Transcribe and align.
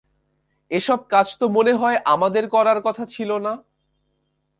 এসব 0.71 0.99
কাজ 1.09 1.27
তো 1.39 1.45
মনে 1.49 1.73
হয় 1.73 1.97
আমাদের 2.13 2.43
করার 2.55 2.79
কথা 2.81 3.03
ছিল 3.13 3.29
না! 3.45 3.53